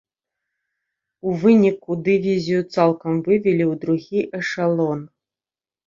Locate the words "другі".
3.87-4.19